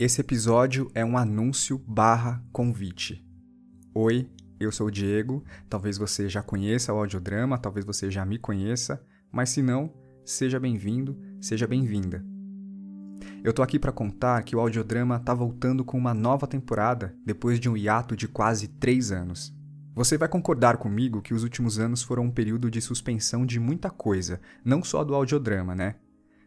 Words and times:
Esse 0.00 0.22
episódio 0.22 0.90
é 0.94 1.04
um 1.04 1.18
anúncio 1.18 1.76
barra 1.86 2.42
convite. 2.52 3.22
Oi, 3.92 4.30
eu 4.58 4.72
sou 4.72 4.86
o 4.86 4.90
Diego, 4.90 5.44
talvez 5.68 5.98
você 5.98 6.26
já 6.26 6.42
conheça 6.42 6.90
o 6.90 6.96
audiodrama, 6.96 7.58
talvez 7.58 7.84
você 7.84 8.10
já 8.10 8.24
me 8.24 8.38
conheça, 8.38 9.04
mas 9.30 9.50
se 9.50 9.60
não, 9.60 9.92
seja 10.24 10.58
bem-vindo, 10.58 11.20
seja 11.38 11.66
bem-vinda. 11.66 12.24
Eu 13.44 13.52
tô 13.52 13.60
aqui 13.62 13.78
para 13.78 13.92
contar 13.92 14.42
que 14.42 14.56
o 14.56 14.60
audiodrama 14.60 15.20
tá 15.20 15.34
voltando 15.34 15.84
com 15.84 15.98
uma 15.98 16.14
nova 16.14 16.46
temporada 16.46 17.14
depois 17.22 17.60
de 17.60 17.68
um 17.68 17.76
hiato 17.76 18.16
de 18.16 18.26
quase 18.26 18.68
três 18.68 19.12
anos. 19.12 19.54
Você 19.94 20.16
vai 20.16 20.30
concordar 20.30 20.78
comigo 20.78 21.20
que 21.20 21.34
os 21.34 21.42
últimos 21.42 21.78
anos 21.78 22.02
foram 22.02 22.22
um 22.22 22.30
período 22.30 22.70
de 22.70 22.80
suspensão 22.80 23.44
de 23.44 23.60
muita 23.60 23.90
coisa, 23.90 24.40
não 24.64 24.82
só 24.82 25.04
do 25.04 25.14
audiodrama, 25.14 25.74
né? 25.74 25.96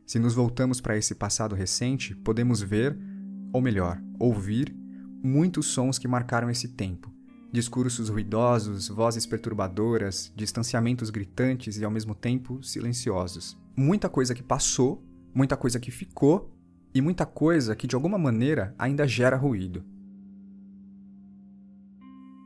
Se 0.07 0.17
nos 0.17 0.33
voltamos 0.33 0.81
para 0.81 0.97
esse 0.97 1.13
passado 1.13 1.53
recente, 1.53 2.15
podemos 2.15 2.59
ver 2.59 3.12
ou 3.53 3.61
melhor, 3.61 4.01
ouvir, 4.19 4.75
muitos 5.23 5.67
sons 5.67 5.99
que 5.99 6.07
marcaram 6.07 6.49
esse 6.49 6.67
tempo. 6.67 7.13
Discursos 7.51 8.09
ruidosos, 8.09 8.89
vozes 8.89 9.27
perturbadoras, 9.27 10.33
distanciamentos 10.35 11.11
gritantes 11.11 11.77
e 11.77 11.85
ao 11.85 11.91
mesmo 11.91 12.15
tempo 12.15 12.63
silenciosos. 12.63 13.55
Muita 13.77 14.09
coisa 14.09 14.33
que 14.33 14.41
passou, 14.41 15.05
muita 15.33 15.55
coisa 15.55 15.79
que 15.79 15.91
ficou 15.91 16.51
e 16.93 16.99
muita 16.99 17.27
coisa 17.27 17.75
que 17.75 17.85
de 17.85 17.95
alguma 17.95 18.17
maneira 18.17 18.73
ainda 18.77 19.07
gera 19.07 19.37
ruído. 19.37 19.85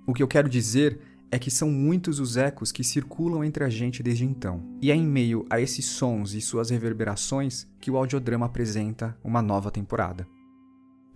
O 0.05 0.13
que 0.13 0.21
eu 0.21 0.27
quero 0.27 0.49
dizer 0.49 0.99
é 1.31 1.39
que 1.39 1.51
são 1.51 1.69
muitos 1.69 2.19
os 2.19 2.37
ecos 2.37 2.71
que 2.71 2.83
circulam 2.83 3.43
entre 3.43 3.63
a 3.63 3.69
gente 3.69 4.03
desde 4.03 4.25
então. 4.25 4.63
E 4.81 4.91
é 4.91 4.95
em 4.95 5.05
meio 5.05 5.45
a 5.49 5.59
esses 5.59 5.85
sons 5.85 6.33
e 6.33 6.41
suas 6.41 6.69
reverberações 6.69 7.67
que 7.79 7.91
o 7.91 7.97
audiodrama 7.97 8.45
apresenta 8.45 9.17
uma 9.23 9.41
nova 9.41 9.69
temporada. 9.69 10.27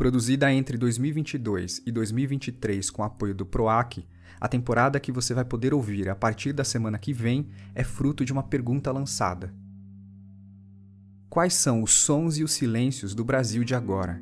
Produzida 0.02 0.52
entre 0.52 0.80
2022 0.80 1.83
e 1.85 1.91
2023 1.91 2.89
com 2.89 3.03
apoio 3.03 3.35
do 3.35 3.45
PROAC, 3.45 4.03
a 4.39 4.47
temporada 4.47 4.99
que 4.99 5.11
você 5.11 5.31
vai 5.31 5.45
poder 5.45 5.75
ouvir 5.75 6.09
a 6.09 6.16
partir 6.16 6.53
da 6.53 6.63
semana 6.63 6.97
que 6.97 7.13
vem 7.13 7.49
é 7.75 7.83
fruto 7.83 8.25
de 8.25 8.33
uma 8.33 8.41
pergunta 8.41 8.91
lançada. 8.91 9.53
Quais 11.29 11.53
são 11.53 11.83
os 11.83 11.91
sons 11.91 12.39
e 12.39 12.44
os 12.44 12.52
silêncios 12.52 13.13
do 13.13 13.23
Brasil 13.23 13.63
de 13.63 13.75
agora? 13.75 14.19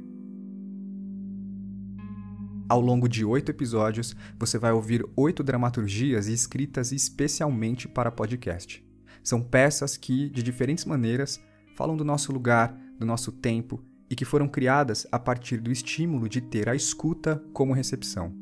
Ao 2.68 2.82
longo 2.82 3.08
de 3.08 3.24
oito 3.24 3.50
episódios, 3.50 4.14
você 4.38 4.58
vai 4.58 4.74
ouvir 4.74 5.08
oito 5.16 5.42
dramaturgias 5.44 6.28
escritas 6.28 6.92
especialmente 6.92 7.88
para 7.88 8.12
podcast. 8.12 8.86
São 9.24 9.42
peças 9.42 9.96
que, 9.96 10.30
de 10.30 10.44
diferentes 10.44 10.84
maneiras, 10.84 11.40
falam 11.74 11.96
do 11.96 12.04
nosso 12.04 12.34
lugar, 12.34 12.78
do 13.00 13.06
nosso 13.06 13.32
tempo 13.32 13.82
e 14.10 14.16
que 14.16 14.26
foram 14.26 14.48
criadas 14.48 15.06
a 15.12 15.20
partir 15.20 15.58
do 15.58 15.72
estímulo 15.72 16.28
de 16.28 16.42
ter 16.42 16.68
a 16.68 16.76
escuta 16.76 17.44
como 17.54 17.74
recepção. 17.74 18.34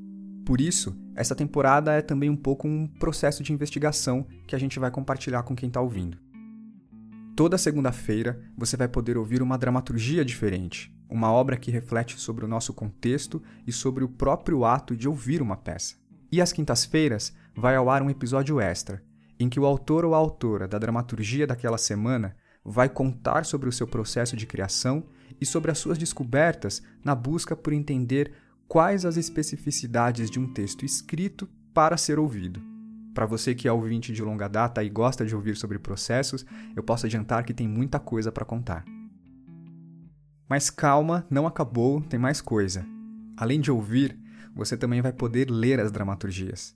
Por 0.46 0.62
isso, 0.62 0.96
essa 1.14 1.36
temporada 1.36 1.92
é 1.92 2.02
também 2.02 2.30
um 2.30 2.36
pouco 2.38 2.68
um 2.68 2.88
processo 2.88 3.44
de 3.44 3.52
investigação 3.52 4.26
que 4.48 4.56
a 4.56 4.60
gente 4.60 4.80
vai 4.80 4.90
compartilhar 4.90 5.44
com 5.44 5.56
quem 5.56 5.68
está 5.68 5.82
ouvindo. 5.82 6.18
Toda 7.36 7.58
segunda-feira 7.58 8.42
você 8.58 8.78
vai 8.78 8.88
poder 8.88 9.18
ouvir 9.18 9.42
uma 9.42 9.58
dramaturgia 9.58 10.24
diferente, 10.24 10.96
uma 11.10 11.32
obra 11.32 11.58
que 11.58 11.70
reflete 11.70 12.20
sobre 12.20 12.46
o 12.46 12.48
nosso 12.48 12.74
contexto 12.74 13.44
e 13.66 13.72
sobre 13.72 14.04
o 14.04 14.10
próprio 14.10 14.64
ato 14.64 14.96
de 14.96 15.08
ouvir 15.08 15.42
uma 15.42 15.58
peça. 15.58 15.96
E 16.32 16.42
às 16.42 16.52
quintas-feiras 16.52 17.36
vai 17.56 17.76
ao 17.76 17.90
ar 17.90 18.02
um 18.02 18.10
episódio 18.10 18.60
extra, 18.60 19.04
em 19.40 19.50
que 19.50 19.60
o 19.60 19.66
autor 19.66 20.06
ou 20.06 20.16
a 20.16 20.18
autora 20.18 20.68
da 20.68 20.80
dramaturgia 20.80 21.46
daquela 21.46 21.78
semana 21.78 22.36
vai 22.64 22.90
contar 22.90 23.46
sobre 23.46 23.70
o 23.70 23.72
seu 23.72 23.88
processo 23.88 24.36
de 24.36 24.46
criação 24.46 25.06
e 25.40 25.46
sobre 25.46 25.72
as 25.72 25.78
suas 25.78 25.98
descobertas 25.98 26.82
na 27.04 27.16
busca 27.16 27.56
por 27.56 27.74
entender 27.74 28.32
quais 28.68 29.06
as 29.06 29.18
especificidades 29.18 30.30
de 30.30 30.40
um 30.40 30.52
texto 30.52 30.86
escrito 30.86 31.48
para 31.74 31.98
ser 31.98 32.20
ouvido. 32.20 32.62
Para 33.14 33.26
você 33.26 33.56
que 33.56 33.68
é 33.68 33.72
ouvinte 33.72 34.14
de 34.14 34.22
longa 34.22 34.48
data 34.48 34.84
e 34.84 34.90
gosta 34.90 35.26
de 35.26 35.36
ouvir 35.36 35.56
sobre 35.56 35.80
processos, 35.80 36.46
eu 36.76 36.84
posso 36.84 37.06
adiantar 37.06 37.44
que 37.44 37.54
tem 37.54 37.68
muita 37.68 38.00
coisa 38.00 38.32
para 38.32 38.46
contar. 38.46 38.86
Mas 40.48 40.70
calma, 40.70 41.26
não 41.30 41.48
acabou, 41.48 42.02
tem 42.02 42.20
mais 42.20 42.42
coisa. 42.42 42.86
Além 43.36 43.60
de 43.60 43.72
ouvir, 43.72 44.18
você 44.56 44.78
também 44.78 45.02
vai 45.02 45.12
poder 45.12 45.50
ler 45.50 45.80
as 45.80 45.92
dramaturgias. 45.92 46.76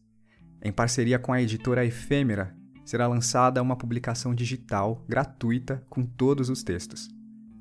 Em 0.63 0.71
parceria 0.71 1.17
com 1.17 1.31
a 1.31 1.41
editora 1.41 1.85
Efêmera, 1.85 2.55
será 2.83 3.07
lançada 3.07 3.61
uma 3.61 3.75
publicação 3.75 4.33
digital 4.33 5.05
gratuita 5.07 5.83
com 5.89 6.03
todos 6.03 6.49
os 6.49 6.63
textos. 6.63 7.09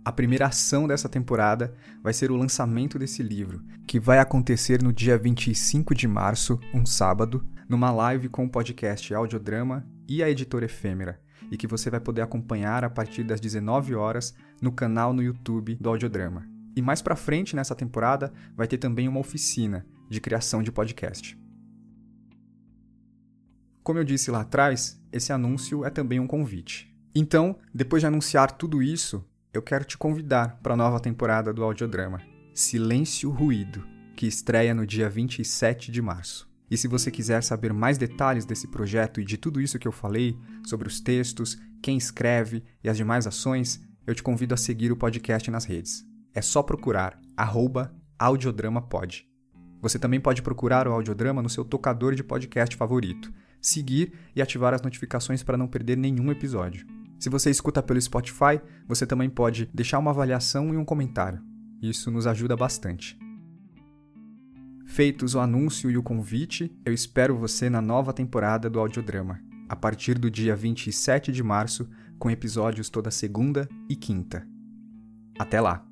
A 0.02 0.10
primeira 0.10 0.46
ação 0.46 0.88
dessa 0.88 1.10
temporada 1.10 1.74
vai 2.02 2.14
ser 2.14 2.30
o 2.30 2.36
lançamento 2.36 2.98
desse 2.98 3.22
livro, 3.22 3.62
que 3.86 4.00
vai 4.00 4.18
acontecer 4.18 4.82
no 4.82 4.94
dia 4.94 5.18
25 5.18 5.94
de 5.94 6.08
março, 6.08 6.58
um 6.72 6.86
sábado, 6.86 7.46
numa 7.68 7.90
live 7.90 8.30
com 8.30 8.46
o 8.46 8.50
podcast 8.50 9.12
Audiodrama 9.12 9.86
e 10.08 10.22
a 10.22 10.30
editora 10.30 10.64
Efêmera, 10.64 11.20
e 11.50 11.56
que 11.56 11.66
você 11.66 11.90
vai 11.90 12.00
poder 12.00 12.22
acompanhar 12.22 12.82
a 12.82 12.88
partir 12.88 13.24
das 13.24 13.40
19 13.40 13.94
horas 13.94 14.34
no 14.62 14.72
canal 14.72 15.12
no 15.12 15.22
YouTube 15.22 15.74
do 15.74 15.90
Audiodrama. 15.90 16.48
E 16.74 16.80
mais 16.80 17.02
para 17.02 17.14
frente 17.14 17.54
nessa 17.54 17.74
temporada 17.74 18.32
vai 18.56 18.66
ter 18.66 18.78
também 18.78 19.06
uma 19.06 19.20
oficina 19.20 19.86
de 20.08 20.18
criação 20.18 20.62
de 20.62 20.72
podcast. 20.72 21.38
Como 23.82 23.98
eu 23.98 24.04
disse 24.04 24.30
lá 24.30 24.40
atrás, 24.40 24.98
esse 25.12 25.30
anúncio 25.30 25.84
é 25.84 25.90
também 25.90 26.18
um 26.18 26.26
convite. 26.26 26.90
Então, 27.14 27.58
depois 27.74 28.00
de 28.00 28.06
anunciar 28.06 28.52
tudo 28.52 28.82
isso, 28.82 29.24
eu 29.52 29.60
quero 29.60 29.84
te 29.84 29.98
convidar 29.98 30.60
para 30.62 30.74
a 30.74 30.76
nova 30.76 31.00
temporada 31.00 31.52
do 31.52 31.64
audiodrama 31.64 32.20
Silêncio 32.54 33.30
Ruído, 33.30 33.84
que 34.16 34.26
estreia 34.26 34.74
no 34.74 34.86
dia 34.86 35.08
27 35.08 35.90
de 35.90 36.00
março. 36.00 36.48
E 36.70 36.76
se 36.76 36.86
você 36.86 37.10
quiser 37.10 37.42
saber 37.42 37.72
mais 37.72 37.98
detalhes 37.98 38.44
desse 38.44 38.68
projeto 38.68 39.20
e 39.20 39.24
de 39.24 39.36
tudo 39.36 39.60
isso 39.60 39.78
que 39.78 39.88
eu 39.88 39.92
falei, 39.92 40.38
sobre 40.64 40.86
os 40.86 41.00
textos, 41.00 41.58
quem 41.82 41.96
escreve 41.96 42.62
e 42.84 42.88
as 42.88 42.96
demais 42.96 43.26
ações, 43.26 43.80
eu 44.06 44.14
te 44.14 44.22
convido 44.22 44.54
a 44.54 44.56
seguir 44.56 44.92
o 44.92 44.96
podcast 44.96 45.50
nas 45.50 45.64
redes. 45.64 46.04
É 46.32 46.40
só 46.40 46.62
procurar 46.62 47.18
audiodramapod. 48.18 49.26
Você 49.82 49.98
também 49.98 50.20
pode 50.20 50.42
procurar 50.42 50.86
o 50.86 50.92
audiodrama 50.92 51.42
no 51.42 51.48
seu 51.48 51.64
tocador 51.64 52.14
de 52.14 52.22
podcast 52.22 52.76
favorito 52.76 53.32
seguir 53.60 54.12
e 54.34 54.40
ativar 54.40 54.72
as 54.72 54.82
notificações 54.82 55.42
para 55.42 55.56
não 55.56 55.68
perder 55.68 55.96
nenhum 55.96 56.30
episódio. 56.30 56.86
Se 57.20 57.28
você 57.28 57.50
escuta 57.50 57.82
pelo 57.82 58.00
Spotify, 58.00 58.58
você 58.88 59.06
também 59.06 59.28
pode 59.28 59.68
deixar 59.74 59.98
uma 59.98 60.10
avaliação 60.10 60.72
e 60.72 60.76
um 60.78 60.86
comentário. 60.86 61.42
Isso 61.82 62.10
nos 62.10 62.26
ajuda 62.26 62.56
bastante. 62.56 63.18
Feitos 64.86 65.34
o 65.34 65.38
anúncio 65.38 65.90
e 65.90 65.98
o 65.98 66.02
convite, 66.02 66.74
eu 66.82 66.94
espero 66.94 67.36
você 67.36 67.68
na 67.68 67.82
nova 67.82 68.14
temporada 68.14 68.70
do 68.70 68.80
Audiodrama, 68.80 69.38
a 69.68 69.76
partir 69.76 70.18
do 70.18 70.30
dia 70.30 70.56
27 70.56 71.30
de 71.30 71.42
março, 71.42 71.88
com 72.18 72.30
episódios 72.30 72.88
toda 72.88 73.10
segunda 73.10 73.68
e 73.86 73.94
quinta. 73.94 74.46
Até 75.38 75.60
lá! 75.60 75.89